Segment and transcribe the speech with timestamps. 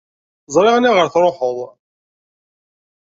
[0.53, 1.57] Ẓriɣ aniɣer i truḥeḍ.